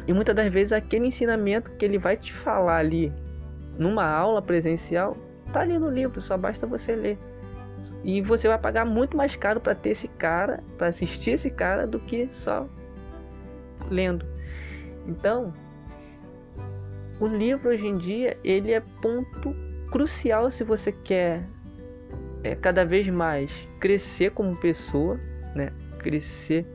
E 0.08 0.14
muitas 0.14 0.36
das 0.36 0.52
vezes 0.52 0.72
aquele 0.72 1.08
ensinamento 1.08 1.72
que 1.72 1.84
ele 1.84 1.98
vai 1.98 2.16
te 2.16 2.32
falar 2.32 2.78
ali 2.78 3.12
numa 3.78 4.06
aula 4.06 4.42
presencial 4.42 5.18
tá 5.52 5.62
ali 5.62 5.78
no 5.78 5.90
livro, 5.90 6.22
só 6.22 6.38
basta 6.38 6.66
você 6.66 6.96
ler. 6.96 7.18
E 8.04 8.22
você 8.22 8.48
vai 8.48 8.58
pagar 8.58 8.86
muito 8.86 9.18
mais 9.18 9.36
caro 9.36 9.60
para 9.60 9.76
ter 9.76 9.90
esse 9.90 10.08
cara, 10.08 10.64
para 10.78 10.88
assistir 10.88 11.32
esse 11.32 11.50
cara, 11.50 11.86
do 11.86 12.00
que 12.00 12.28
só 12.32 12.68
lendo. 13.90 14.26
Então, 15.06 15.54
o 17.24 17.28
livro 17.28 17.70
hoje 17.70 17.88
em 17.88 17.98
dia 17.98 18.38
ele 18.44 18.74
é 18.74 18.82
ponto 19.02 19.56
crucial 19.90 20.52
se 20.52 20.62
você 20.62 20.92
quer 20.92 21.42
é, 22.44 22.54
cada 22.54 22.84
vez 22.84 23.08
mais 23.08 23.50
crescer 23.80 24.32
como 24.32 24.58
pessoa, 24.58 25.18
né? 25.56 25.72
Crescer 26.00 26.66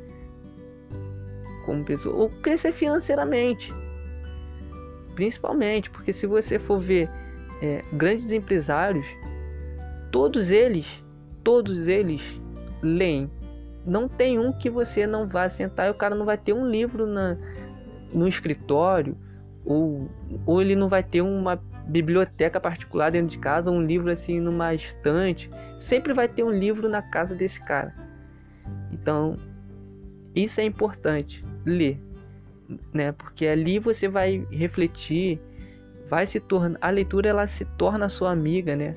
como 1.66 1.84
pessoa 1.84 2.16
ou 2.16 2.30
crescer 2.30 2.72
financeiramente, 2.72 3.70
principalmente 5.14 5.90
porque 5.90 6.14
se 6.14 6.26
você 6.26 6.58
for 6.58 6.80
ver 6.80 7.10
é, 7.60 7.84
grandes 7.92 8.32
empresários 8.32 9.06
todos 10.10 10.50
eles, 10.50 10.86
todos 11.44 11.88
eles 11.88 12.22
leem. 12.80 13.30
Não 13.84 14.08
tem 14.08 14.38
um 14.38 14.50
que 14.50 14.70
você 14.70 15.06
não 15.06 15.28
vá 15.28 15.50
sentar 15.50 15.88
e 15.88 15.90
o 15.90 15.94
cara 15.94 16.14
não 16.14 16.24
vai 16.24 16.38
ter 16.38 16.54
um 16.54 16.66
livro 16.66 17.06
na, 17.06 17.36
no 18.14 18.26
escritório 18.26 19.14
ou, 19.64 20.08
ou 20.46 20.60
ele 20.60 20.74
não 20.74 20.88
vai 20.88 21.02
ter 21.02 21.20
uma 21.22 21.56
biblioteca 21.86 22.60
particular 22.60 23.10
dentro 23.10 23.28
de 23.28 23.38
casa, 23.38 23.70
um 23.70 23.82
livro 23.82 24.10
assim 24.10 24.40
numa 24.40 24.74
estante. 24.74 25.48
Sempre 25.78 26.12
vai 26.12 26.28
ter 26.28 26.44
um 26.44 26.50
livro 26.50 26.88
na 26.88 27.02
casa 27.02 27.34
desse 27.34 27.60
cara. 27.60 27.94
Então, 28.92 29.38
isso 30.34 30.60
é 30.60 30.64
importante, 30.64 31.44
ler, 31.64 32.00
né? 32.92 33.12
Porque 33.12 33.46
ali 33.46 33.78
você 33.78 34.08
vai 34.08 34.46
refletir, 34.50 35.40
vai 36.08 36.26
se 36.26 36.40
tornar 36.40 36.78
a 36.80 36.90
leitura 36.90 37.28
ela 37.28 37.46
se 37.46 37.64
torna 37.64 38.08
sua 38.08 38.30
amiga, 38.30 38.76
né? 38.76 38.94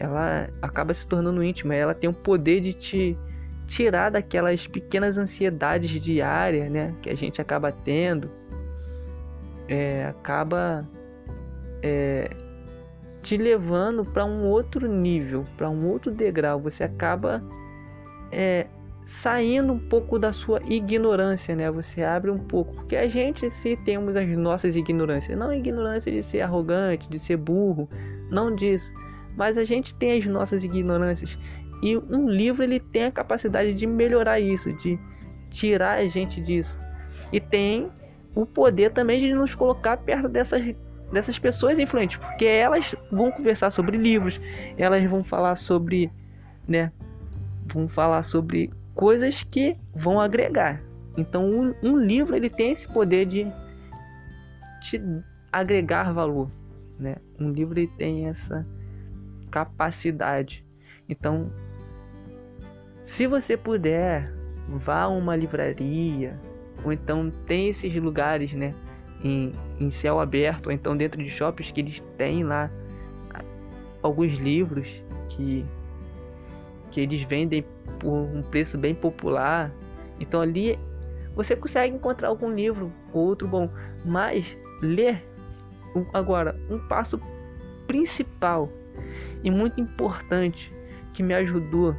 ela 0.00 0.48
acaba 0.62 0.94
se 0.94 1.06
tornando 1.06 1.44
íntima, 1.44 1.74
ela 1.74 1.92
tem 1.92 2.08
o 2.08 2.14
poder 2.14 2.60
de 2.60 2.72
te 2.72 3.18
tirar 3.66 4.10
daquelas 4.10 4.66
pequenas 4.66 5.18
ansiedades 5.18 5.90
diárias, 5.90 6.70
né, 6.70 6.94
que 7.02 7.10
a 7.10 7.14
gente 7.14 7.40
acaba 7.40 7.70
tendo, 7.70 8.30
é, 9.70 10.04
acaba 10.04 10.86
é, 11.82 12.30
te 13.22 13.38
levando 13.38 14.04
para 14.04 14.26
um 14.26 14.44
outro 14.44 14.86
nível, 14.86 15.46
para 15.56 15.70
um 15.70 15.88
outro 15.88 16.10
degrau. 16.10 16.60
Você 16.60 16.84
acaba 16.84 17.42
é, 18.30 18.66
saindo 19.06 19.72
um 19.72 19.78
pouco 19.78 20.18
da 20.18 20.34
sua 20.34 20.60
ignorância, 20.66 21.56
né? 21.56 21.70
Você 21.70 22.02
abre 22.02 22.30
um 22.30 22.38
pouco, 22.38 22.74
porque 22.74 22.96
a 22.96 23.08
gente 23.08 23.48
se 23.50 23.76
temos 23.78 24.14
as 24.16 24.28
nossas 24.36 24.76
ignorâncias, 24.76 25.38
não 25.38 25.54
ignorância 25.54 26.12
de 26.12 26.22
ser 26.22 26.42
arrogante, 26.42 27.08
de 27.08 27.18
ser 27.18 27.38
burro, 27.38 27.88
não 28.30 28.54
disso 28.54 28.92
mas 29.36 29.56
a 29.56 29.64
gente 29.64 29.94
tem 29.94 30.18
as 30.18 30.26
nossas 30.26 30.64
ignorâncias 30.64 31.38
e 31.82 31.96
um 31.96 32.28
livro 32.28 32.62
ele 32.62 32.78
tem 32.78 33.04
a 33.04 33.10
capacidade 33.10 33.72
de 33.72 33.86
melhorar 33.86 34.38
isso, 34.38 34.72
de 34.72 34.98
tirar 35.48 35.98
a 35.98 36.06
gente 36.06 36.40
disso. 36.42 36.78
E 37.32 37.40
tem 37.40 37.90
o 38.34 38.46
poder 38.46 38.92
também 38.92 39.20
de 39.20 39.34
nos 39.34 39.54
colocar 39.54 39.96
perto 39.96 40.28
dessas 40.28 40.74
dessas 41.12 41.38
pessoas 41.38 41.78
influentes, 41.78 42.16
porque 42.16 42.44
elas 42.44 42.94
vão 43.10 43.30
conversar 43.32 43.70
sobre 43.70 43.96
livros, 43.96 44.40
elas 44.78 45.04
vão 45.10 45.24
falar 45.24 45.56
sobre, 45.56 46.10
né, 46.68 46.92
vão 47.66 47.88
falar 47.88 48.22
sobre 48.22 48.70
coisas 48.94 49.42
que 49.42 49.76
vão 49.92 50.20
agregar. 50.20 50.80
Então, 51.16 51.50
um, 51.50 51.74
um 51.82 51.98
livro 51.98 52.36
ele 52.36 52.48
tem 52.48 52.72
esse 52.72 52.86
poder 52.86 53.26
de 53.26 53.44
te 54.80 55.02
agregar 55.52 56.12
valor, 56.12 56.48
né? 56.98 57.16
Um 57.38 57.50
livro 57.50 57.78
ele 57.78 57.90
tem 57.98 58.28
essa 58.28 58.64
capacidade. 59.50 60.64
Então, 61.08 61.50
se 63.02 63.26
você 63.26 63.56
puder, 63.56 64.32
vá 64.68 65.02
a 65.02 65.08
uma 65.08 65.34
livraria, 65.34 66.38
ou 66.84 66.92
então 66.92 67.30
tem 67.46 67.68
esses 67.68 67.94
lugares, 67.96 68.52
né, 68.52 68.74
em, 69.22 69.52
em 69.78 69.90
céu 69.90 70.20
aberto, 70.20 70.66
ou 70.66 70.72
então 70.72 70.96
dentro 70.96 71.22
de 71.22 71.30
shoppings 71.30 71.70
que 71.70 71.80
eles 71.80 72.02
têm 72.16 72.44
lá 72.44 72.70
alguns 74.02 74.38
livros 74.38 74.88
que 75.28 75.64
que 76.90 77.00
eles 77.00 77.22
vendem 77.22 77.64
por 78.00 78.12
um 78.12 78.42
preço 78.42 78.76
bem 78.76 78.94
popular. 78.94 79.70
Então 80.18 80.40
ali 80.40 80.76
você 81.36 81.54
consegue 81.54 81.94
encontrar 81.94 82.28
algum 82.28 82.52
livro 82.52 82.92
ou 83.12 83.28
outro 83.28 83.46
bom, 83.46 83.70
mas 84.04 84.56
ler 84.82 85.24
agora 86.12 86.58
um 86.68 86.78
passo 86.88 87.20
principal 87.86 88.68
e 89.42 89.50
muito 89.50 89.80
importante 89.80 90.72
que 91.12 91.22
me 91.22 91.34
ajudou, 91.34 91.94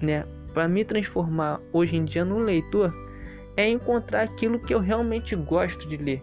né, 0.00 0.24
para 0.52 0.68
me 0.68 0.84
transformar 0.84 1.60
hoje 1.72 1.96
em 1.96 2.04
dia 2.04 2.24
num 2.24 2.38
leitor 2.38 2.92
é 3.56 3.68
encontrar 3.68 4.22
aquilo 4.22 4.58
que 4.58 4.74
eu 4.74 4.80
realmente 4.80 5.36
gosto 5.36 5.88
de 5.88 5.96
ler. 5.96 6.22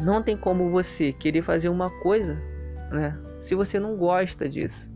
não 0.00 0.22
tem 0.22 0.36
como 0.36 0.70
você 0.70 1.12
querer 1.12 1.42
fazer 1.42 1.68
uma 1.68 1.90
coisa, 2.02 2.34
né? 2.90 3.18
Se 3.40 3.54
você 3.54 3.80
não 3.80 3.96
gosta 3.96 4.48
disso. 4.48 4.88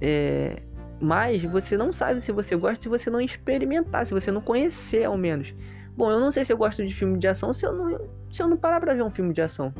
É, 0.00 0.62
mas 1.00 1.42
você 1.42 1.76
não 1.76 1.90
sabe 1.90 2.20
se 2.20 2.30
você 2.30 2.54
gosta 2.54 2.82
se 2.82 2.88
você 2.88 3.10
não 3.10 3.20
experimentar, 3.20 4.06
se 4.06 4.14
você 4.14 4.30
não 4.30 4.40
conhecer 4.40 5.04
ao 5.04 5.16
menos. 5.16 5.54
Bom, 5.96 6.10
eu 6.10 6.20
não 6.20 6.30
sei 6.30 6.44
se 6.44 6.52
eu 6.52 6.56
gosto 6.56 6.84
de 6.84 6.94
filme 6.94 7.18
de 7.18 7.26
ação 7.26 7.52
se 7.52 7.66
eu 7.66 7.72
não, 7.72 8.00
se 8.30 8.42
eu 8.42 8.46
não 8.46 8.56
parar 8.56 8.80
pra 8.80 8.94
ver 8.94 9.02
um 9.02 9.10
filme 9.10 9.32
de 9.32 9.42
ação. 9.42 9.72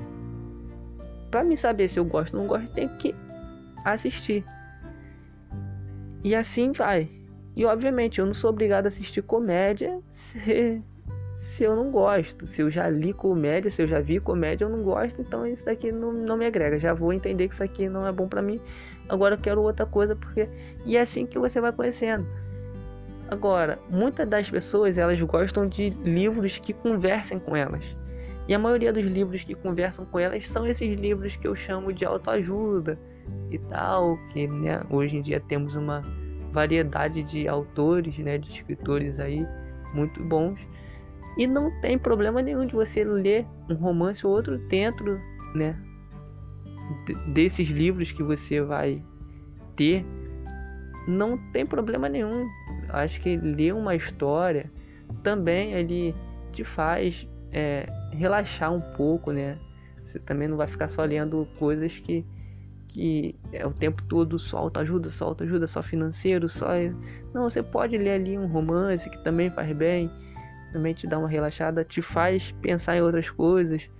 Pra 1.30 1.44
me 1.44 1.56
saber 1.56 1.88
se 1.88 1.98
eu 1.98 2.04
gosto 2.04 2.34
ou 2.34 2.40
não 2.40 2.48
gosto, 2.48 2.72
tem 2.72 2.88
que 2.96 3.14
assistir. 3.84 4.44
E 6.24 6.34
assim 6.34 6.72
vai. 6.72 7.15
E 7.56 7.64
obviamente 7.64 8.18
eu 8.20 8.26
não 8.26 8.34
sou 8.34 8.50
obrigado 8.50 8.84
a 8.84 8.88
assistir 8.88 9.22
comédia 9.22 9.98
se, 10.10 10.82
se 11.34 11.64
eu 11.64 11.74
não 11.74 11.90
gosto. 11.90 12.46
Se 12.46 12.60
eu 12.60 12.70
já 12.70 12.88
li 12.90 13.14
comédia, 13.14 13.70
se 13.70 13.82
eu 13.82 13.86
já 13.86 13.98
vi 13.98 14.20
comédia, 14.20 14.66
eu 14.66 14.68
não 14.68 14.82
gosto, 14.82 15.22
então 15.22 15.46
isso 15.46 15.64
daqui 15.64 15.90
não, 15.90 16.12
não 16.12 16.36
me 16.36 16.44
agrega. 16.44 16.78
Já 16.78 16.92
vou 16.92 17.14
entender 17.14 17.48
que 17.48 17.54
isso 17.54 17.64
aqui 17.64 17.88
não 17.88 18.06
é 18.06 18.12
bom 18.12 18.28
para 18.28 18.42
mim. 18.42 18.60
Agora 19.08 19.36
eu 19.36 19.38
quero 19.38 19.62
outra 19.62 19.86
coisa 19.86 20.14
porque 20.14 20.48
e 20.84 20.98
é 20.98 21.00
assim 21.00 21.24
que 21.24 21.38
você 21.38 21.58
vai 21.58 21.72
conhecendo. 21.72 22.26
Agora, 23.28 23.78
muitas 23.88 24.28
das 24.28 24.48
pessoas 24.48 24.98
elas 24.98 25.20
gostam 25.22 25.66
de 25.66 25.88
livros 25.90 26.58
que 26.58 26.74
conversem 26.74 27.38
com 27.38 27.56
elas. 27.56 27.82
E 28.46 28.54
a 28.54 28.58
maioria 28.58 28.92
dos 28.92 29.04
livros 29.04 29.42
que 29.42 29.54
conversam 29.54 30.04
com 30.04 30.18
elas 30.20 30.46
são 30.46 30.66
esses 30.66 31.00
livros 31.00 31.34
que 31.34 31.48
eu 31.48 31.56
chamo 31.56 31.92
de 31.92 32.04
autoajuda 32.04 32.96
e 33.50 33.58
tal, 33.58 34.16
que 34.32 34.46
né, 34.46 34.82
hoje 34.88 35.16
em 35.16 35.22
dia 35.22 35.40
temos 35.40 35.74
uma 35.74 36.02
variedade 36.56 37.22
de 37.22 37.46
autores, 37.46 38.16
né, 38.16 38.38
de 38.38 38.50
escritores 38.50 39.20
aí 39.20 39.46
muito 39.92 40.24
bons. 40.24 40.58
E 41.36 41.46
não 41.46 41.70
tem 41.82 41.98
problema 41.98 42.40
nenhum 42.40 42.66
de 42.66 42.74
você 42.74 43.04
ler 43.04 43.46
um 43.68 43.74
romance 43.74 44.26
ou 44.26 44.32
outro 44.32 44.56
dentro, 44.68 45.20
né, 45.54 45.76
desses 47.34 47.68
livros 47.68 48.10
que 48.10 48.22
você 48.22 48.62
vai 48.62 49.02
ter. 49.76 50.02
Não 51.06 51.36
tem 51.52 51.66
problema 51.66 52.08
nenhum 52.08 52.48
acho 52.88 53.20
que 53.20 53.36
ler 53.36 53.74
uma 53.74 53.94
história 53.94 54.70
também 55.22 55.72
ele 55.72 56.14
te 56.52 56.64
faz 56.64 57.28
é, 57.52 57.84
relaxar 58.12 58.72
um 58.72 58.80
pouco, 58.96 59.30
né? 59.30 59.58
Você 60.02 60.18
também 60.18 60.48
não 60.48 60.56
vai 60.56 60.66
ficar 60.66 60.88
só 60.88 61.04
lendo 61.04 61.46
coisas 61.58 61.98
que, 61.98 62.24
que 62.96 63.34
é 63.52 63.66
o 63.66 63.70
tempo 63.70 64.02
todo 64.04 64.38
só 64.38 64.70
ajuda, 64.74 65.10
só 65.10 65.36
ajuda, 65.38 65.66
só 65.66 65.82
financeiro, 65.82 66.48
só. 66.48 66.68
Não, 67.34 67.42
você 67.42 67.62
pode 67.62 67.98
ler 67.98 68.12
ali 68.12 68.38
um 68.38 68.46
romance 68.46 69.10
que 69.10 69.22
também 69.22 69.50
faz 69.50 69.70
bem, 69.76 70.10
também 70.72 70.94
te 70.94 71.06
dá 71.06 71.18
uma 71.18 71.28
relaxada, 71.28 71.84
te 71.84 72.00
faz 72.00 72.52
pensar 72.62 72.96
em 72.96 73.02
outras 73.02 73.28
coisas. 73.28 73.90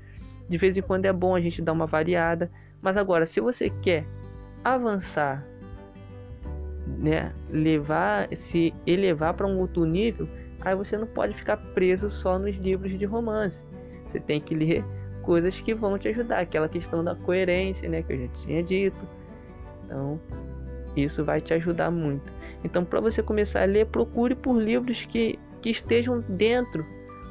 De 0.48 0.56
vez 0.56 0.78
em 0.78 0.80
quando 0.80 1.04
é 1.04 1.12
bom 1.12 1.34
a 1.34 1.40
gente 1.42 1.60
dar 1.60 1.72
uma 1.72 1.86
variada. 1.86 2.50
Mas 2.80 2.96
agora, 2.96 3.26
se 3.26 3.38
você 3.38 3.68
quer 3.68 4.06
avançar 4.64 5.46
né, 6.86 7.34
levar, 7.50 8.34
se 8.34 8.72
elevar 8.86 9.34
para 9.34 9.46
um 9.46 9.58
outro 9.58 9.84
nível, 9.84 10.26
aí 10.62 10.74
você 10.74 10.96
não 10.96 11.06
pode 11.06 11.34
ficar 11.34 11.58
preso 11.58 12.08
só 12.08 12.38
nos 12.38 12.56
livros 12.56 12.98
de 12.98 13.04
romance. 13.04 13.62
Você 14.06 14.18
tem 14.20 14.40
que 14.40 14.54
ler 14.54 14.82
coisas 15.26 15.60
que 15.60 15.74
vão 15.74 15.98
te 15.98 16.08
ajudar, 16.08 16.38
aquela 16.38 16.68
questão 16.68 17.02
da 17.02 17.16
coerência, 17.16 17.88
né, 17.88 18.02
que 18.02 18.12
eu 18.12 18.18
já 18.20 18.28
tinha 18.28 18.62
dito. 18.62 19.06
Então, 19.84 20.20
isso 20.96 21.24
vai 21.24 21.40
te 21.40 21.52
ajudar 21.52 21.90
muito. 21.90 22.32
Então, 22.64 22.84
para 22.84 23.00
você 23.00 23.22
começar 23.22 23.62
a 23.62 23.66
ler, 23.66 23.86
procure 23.86 24.34
por 24.34 24.56
livros 24.56 25.04
que, 25.04 25.38
que 25.60 25.68
estejam 25.68 26.20
dentro 26.28 26.86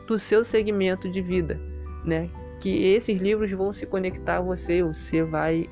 do 0.07 0.19
seu 0.19 0.43
segmento 0.43 1.09
de 1.09 1.21
vida, 1.21 1.59
né? 2.03 2.29
Que 2.59 2.93
esses 2.93 3.19
livros 3.19 3.51
vão 3.51 3.71
se 3.71 3.85
conectar 3.85 4.37
a 4.37 4.41
você, 4.41 4.83
você 4.83 5.23
vai 5.23 5.67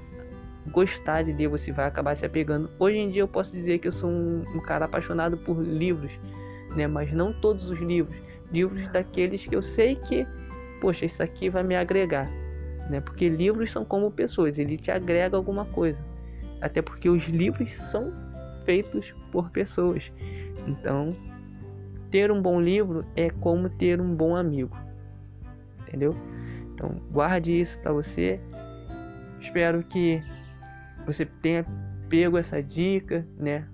gostar 0.71 1.23
de 1.23 1.33
ler, 1.33 1.47
você 1.47 1.71
vai 1.71 1.85
acabar 1.85 2.15
se 2.15 2.25
apegando. 2.25 2.69
Hoje 2.79 2.97
em 2.97 3.07
dia 3.09 3.21
eu 3.21 3.27
posso 3.27 3.51
dizer 3.51 3.77
que 3.79 3.87
eu 3.87 3.91
sou 3.91 4.09
um, 4.09 4.43
um 4.55 4.59
cara 4.59 4.85
apaixonado 4.85 5.37
por 5.37 5.61
livros, 5.61 6.11
né? 6.75 6.87
Mas 6.87 7.11
não 7.11 7.31
todos 7.31 7.69
os 7.69 7.79
livros, 7.79 8.17
livros 8.51 8.87
daqueles 8.91 9.45
que 9.45 9.55
eu 9.55 9.61
sei 9.61 9.95
que, 9.95 10.25
poxa, 10.83 11.05
isso 11.05 11.23
aqui 11.23 11.49
vai 11.49 11.63
me 11.63 11.77
agregar, 11.77 12.29
né? 12.89 12.99
Porque 12.99 13.29
livros 13.29 13.71
são 13.71 13.85
como 13.85 14.11
pessoas, 14.11 14.59
ele 14.59 14.77
te 14.77 14.91
agrega 14.91 15.37
alguma 15.37 15.63
coisa. 15.63 15.97
Até 16.59 16.81
porque 16.81 17.07
os 17.07 17.23
livros 17.29 17.71
são 17.73 18.11
feitos 18.65 19.09
por 19.31 19.49
pessoas. 19.49 20.11
Então, 20.67 21.15
ter 22.11 22.29
um 22.33 22.41
bom 22.41 22.59
livro 22.59 23.05
é 23.15 23.29
como 23.29 23.69
ter 23.69 24.01
um 24.01 24.13
bom 24.13 24.35
amigo. 24.35 24.77
Entendeu? 25.87 26.13
Então, 26.73 27.01
guarde 27.13 27.61
isso 27.61 27.77
para 27.77 27.93
você. 27.93 28.37
Espero 29.39 29.81
que 29.83 30.21
você 31.05 31.25
tenha 31.25 31.65
pego 32.09 32.37
essa 32.37 32.61
dica, 32.61 33.25
né? 33.37 33.65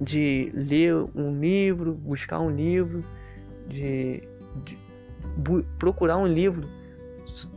De 0.00 0.52
ler 0.54 0.94
um 1.16 1.36
livro, 1.40 1.94
buscar 1.94 2.38
um 2.38 2.50
livro, 2.50 3.02
de, 3.68 4.22
de 4.64 4.85
procurar 5.78 6.16
um 6.16 6.26
livro 6.26 6.68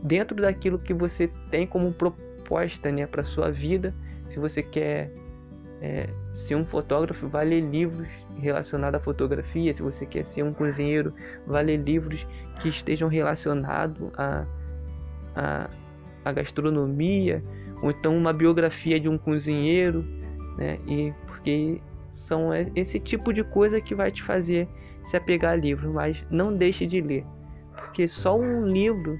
dentro 0.02 0.36
daquilo 0.36 0.78
que 0.78 0.92
você 0.92 1.30
tem 1.50 1.66
como 1.66 1.92
proposta, 1.92 2.90
né, 2.90 3.06
para 3.06 3.22
sua 3.22 3.50
vida. 3.50 3.94
Se 4.28 4.38
você 4.38 4.62
quer 4.62 5.12
é, 5.80 6.08
ser 6.34 6.54
um 6.54 6.64
fotógrafo, 6.64 7.28
vai 7.28 7.44
ler 7.44 7.60
livros 7.60 8.08
relacionados 8.38 9.00
à 9.00 9.02
fotografia. 9.02 9.72
Se 9.74 9.82
você 9.82 10.04
quer 10.06 10.24
ser 10.24 10.42
um 10.42 10.52
cozinheiro, 10.52 11.12
vai 11.46 11.64
ler 11.64 11.78
livros 11.78 12.26
que 12.60 12.68
estejam 12.68 13.08
relacionados 13.08 14.10
à, 14.16 14.44
à, 15.34 15.70
à 16.24 16.32
gastronomia 16.32 17.42
ou 17.82 17.90
então 17.90 18.16
uma 18.16 18.32
biografia 18.32 19.00
de 19.00 19.08
um 19.08 19.16
cozinheiro, 19.16 20.04
né? 20.56 20.78
E 20.86 21.12
porque 21.26 21.80
são 22.12 22.50
esse 22.74 22.98
tipo 23.00 23.32
de 23.32 23.42
coisa 23.42 23.80
que 23.80 23.94
vai 23.94 24.10
te 24.10 24.22
fazer 24.22 24.68
se 25.06 25.16
apegar 25.16 25.52
a 25.52 25.56
livro, 25.56 25.92
mas 25.92 26.24
não 26.30 26.52
deixe 26.56 26.86
de 26.86 27.00
ler, 27.00 27.24
porque 27.90 28.06
só 28.08 28.38
um 28.38 28.66
livro 28.66 29.18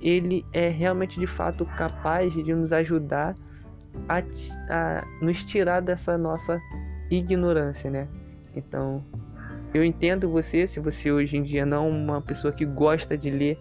ele 0.00 0.44
é 0.52 0.68
realmente 0.68 1.18
de 1.18 1.26
fato 1.26 1.64
capaz 1.64 2.32
de 2.32 2.54
nos 2.54 2.72
ajudar 2.72 3.36
a, 4.08 4.18
a 4.68 5.04
nos 5.20 5.44
tirar 5.44 5.80
dessa 5.80 6.18
nossa 6.18 6.60
ignorância, 7.10 7.90
né? 7.90 8.08
Então, 8.54 9.04
eu 9.72 9.84
entendo 9.84 10.28
você, 10.28 10.66
se 10.66 10.80
você 10.80 11.10
hoje 11.10 11.36
em 11.36 11.42
dia 11.42 11.64
não 11.64 11.86
é 11.86 11.90
uma 11.90 12.20
pessoa 12.20 12.52
que 12.52 12.64
gosta 12.64 13.16
de 13.16 13.30
ler, 13.30 13.56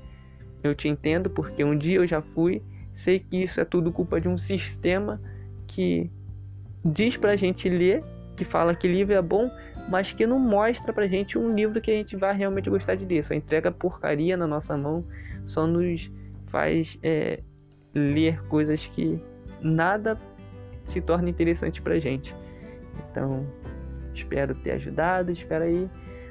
eu 0.64 0.76
te 0.76 0.88
entendo 0.88 1.30
porque 1.30 1.64
um 1.64 1.78
dia 1.78 1.98
eu 1.98 2.08
já 2.08 2.22
fui 2.22 2.62
Sei 2.94 3.20
que 3.20 3.38
isso 3.38 3.60
é 3.60 3.66
tudo 3.66 3.92
culpa 3.92 4.20
de 4.20 4.28
um 4.28 4.38
sistema 4.38 5.20
que 5.68 6.12
diz 6.84 7.18
pra 7.18 7.36
gente 7.36 7.70
ler, 7.70 8.04
que 8.42 8.46
fala 8.46 8.74
que 8.74 8.88
livro 8.88 9.14
é 9.14 9.22
bom, 9.22 9.52
mas 9.88 10.12
que 10.14 10.26
não 10.26 10.40
mostra 10.40 10.92
pra 10.92 11.06
gente 11.06 11.38
um 11.38 11.54
livro 11.54 11.80
que 11.80 11.92
a 11.92 11.94
gente 11.94 12.16
vai 12.16 12.36
realmente 12.36 12.72
gostar 12.72 12.96
de 12.96 13.06
ler. 13.06 13.24
Só 13.24 13.36
entrega 13.36 13.72
porcaria 13.72 14.36
na 14.36 14.48
nossa 14.48 14.76
mão, 14.76 15.06
só 15.46 15.68
nos 15.68 16.12
faz 16.48 16.98
é, 17.04 17.42
ler 17.94 18.42
coisas 18.48 18.88
que 18.88 19.24
nada 19.62 20.18
se 20.82 21.00
torna 21.00 21.30
interessante 21.30 21.84
pra 21.84 22.00
gente. 22.00 22.36
Então, 23.12 23.46
espero 24.12 24.56
ter 24.56 24.72
ajudado, 24.72 25.32
espero 25.32 25.66
aí 25.66 25.88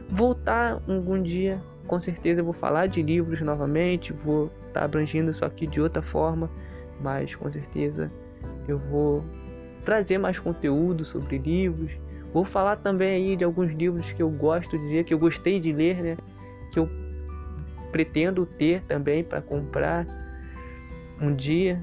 voltar 0.08 0.82
algum 0.88 1.22
dia. 1.22 1.62
Com 1.86 2.00
certeza 2.00 2.40
eu 2.40 2.44
vou 2.44 2.54
falar 2.54 2.88
de 2.88 3.02
livros 3.02 3.40
novamente, 3.40 4.12
vou 4.12 4.50
tá 4.72 4.82
abrangindo 4.82 5.30
isso 5.30 5.44
aqui 5.44 5.64
de 5.64 5.80
outra 5.80 6.02
forma, 6.02 6.50
mas 7.00 7.36
com 7.36 7.48
certeza 7.48 8.10
eu 8.66 8.78
vou 8.78 9.24
trazer 9.84 10.18
mais 10.18 10.38
conteúdo 10.38 11.04
sobre 11.04 11.38
livros. 11.38 11.90
Vou 12.32 12.44
falar 12.44 12.76
também 12.76 13.10
aí 13.10 13.36
de 13.36 13.44
alguns 13.44 13.72
livros 13.72 14.12
que 14.12 14.22
eu 14.22 14.30
gosto 14.30 14.78
de 14.78 14.84
ler, 14.84 15.04
que 15.04 15.12
eu 15.12 15.18
gostei 15.18 15.58
de 15.58 15.72
ler, 15.72 15.96
né? 15.96 16.16
Que 16.72 16.78
eu 16.78 16.88
pretendo 17.90 18.46
ter 18.46 18.82
também 18.82 19.24
para 19.24 19.40
comprar 19.40 20.06
um 21.20 21.34
dia. 21.34 21.82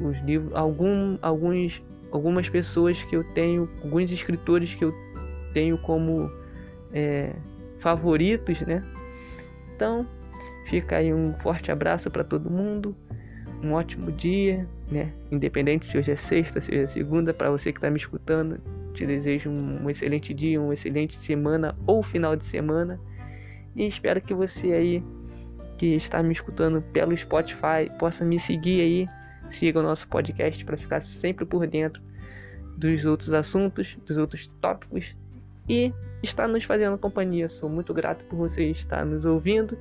Os 0.00 0.16
livros, 0.22 0.54
algum, 0.54 1.18
alguns, 1.20 1.82
algumas 2.10 2.48
pessoas 2.48 3.02
que 3.02 3.14
eu 3.14 3.22
tenho, 3.34 3.68
alguns 3.84 4.10
escritores 4.10 4.74
que 4.74 4.84
eu 4.84 4.94
tenho 5.52 5.76
como 5.76 6.30
é, 6.92 7.34
favoritos, 7.78 8.60
né? 8.62 8.82
Então, 9.76 10.06
Fica 10.70 10.98
aí 10.98 11.12
um 11.12 11.32
forte 11.40 11.72
abraço 11.72 12.08
para 12.12 12.22
todo 12.22 12.48
mundo. 12.48 12.94
Um 13.60 13.72
ótimo 13.72 14.12
dia, 14.12 14.68
né? 14.90 15.12
Independente 15.30 15.86
se 15.86 15.96
hoje 15.96 16.10
é 16.10 16.16
sexta, 16.16 16.60
se 16.60 16.70
hoje 16.72 16.84
é 16.84 16.86
segunda, 16.86 17.32
para 17.32 17.50
você 17.50 17.72
que 17.72 17.78
está 17.78 17.90
me 17.90 17.98
escutando, 17.98 18.60
te 18.92 19.06
desejo 19.06 19.48
um 19.48 19.88
excelente 19.88 20.34
dia, 20.34 20.60
uma 20.60 20.74
excelente 20.74 21.16
semana 21.16 21.76
ou 21.86 22.02
final 22.02 22.34
de 22.34 22.44
semana. 22.44 23.00
E 23.76 23.86
espero 23.86 24.20
que 24.20 24.34
você 24.34 24.72
aí 24.72 25.02
que 25.78 25.94
está 25.94 26.22
me 26.22 26.32
escutando 26.32 26.82
pelo 26.92 27.16
Spotify 27.16 27.88
possa 27.98 28.24
me 28.24 28.38
seguir 28.38 28.80
aí, 28.80 29.06
siga 29.48 29.80
o 29.80 29.82
nosso 29.82 30.06
podcast 30.08 30.64
para 30.64 30.76
ficar 30.76 31.02
sempre 31.02 31.44
por 31.44 31.66
dentro 31.66 32.02
dos 32.76 33.04
outros 33.04 33.32
assuntos, 33.32 33.96
dos 34.04 34.16
outros 34.16 34.50
tópicos 34.60 35.14
e 35.68 35.92
estar 36.22 36.48
nos 36.48 36.64
fazendo 36.64 36.98
companhia. 36.98 37.48
Sou 37.48 37.68
muito 37.68 37.94
grato 37.94 38.24
por 38.24 38.36
você 38.36 38.64
estar 38.64 39.04
nos 39.04 39.24
ouvindo. 39.24 39.78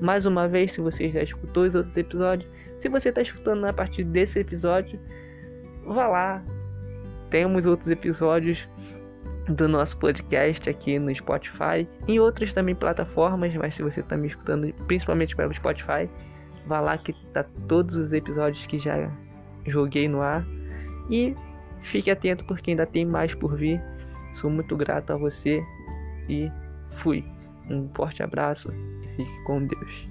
Mais 0.00 0.24
uma 0.24 0.46
vez, 0.46 0.72
se 0.72 0.80
você 0.80 1.10
já 1.10 1.22
escutou 1.22 1.64
os 1.64 1.74
outros 1.74 1.96
episódios, 1.96 2.50
se 2.80 2.88
você 2.88 3.10
está 3.10 3.20
escutando 3.20 3.64
a 3.66 3.72
partir 3.72 4.04
desse 4.04 4.38
episódio, 4.38 4.98
vá 5.86 6.08
lá. 6.08 6.42
Temos 7.28 7.66
outros 7.66 7.88
episódios 7.88 8.68
do 9.48 9.68
nosso 9.68 9.96
podcast 9.98 10.68
aqui 10.68 10.98
no 10.98 11.14
Spotify, 11.14 11.86
em 12.08 12.18
outras 12.18 12.52
também 12.54 12.74
plataformas, 12.74 13.54
mas 13.54 13.74
se 13.74 13.82
você 13.82 14.00
está 14.00 14.16
me 14.16 14.28
escutando 14.28 14.72
principalmente 14.86 15.36
pelo 15.36 15.52
Spotify, 15.52 16.08
vá 16.66 16.80
lá 16.80 16.96
que 16.96 17.12
tá 17.32 17.44
todos 17.68 17.94
os 17.94 18.12
episódios 18.12 18.64
que 18.66 18.78
já 18.78 19.10
joguei 19.66 20.08
no 20.08 20.22
ar 20.22 20.44
e 21.10 21.36
fique 21.82 22.10
atento 22.10 22.44
porque 22.44 22.70
ainda 22.70 22.86
tem 22.86 23.04
mais 23.04 23.34
por 23.34 23.56
vir. 23.56 23.80
Sou 24.34 24.48
muito 24.48 24.76
grato 24.76 25.12
a 25.12 25.16
você 25.16 25.62
e 26.28 26.50
fui. 26.90 27.24
Um 27.68 27.88
forte 27.94 28.22
abraço 28.22 28.72
e 28.72 29.16
fique 29.16 29.44
com 29.44 29.66
Deus. 29.66 30.08